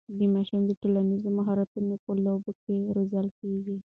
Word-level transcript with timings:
د 0.19 0.19
ماشومانو 0.33 0.79
ټولنیز 0.81 1.23
مهارتونه 1.37 1.93
په 2.03 2.11
لوبو 2.23 2.51
کې 2.63 2.75
روزل 2.95 3.27
کېږي. 3.39 3.77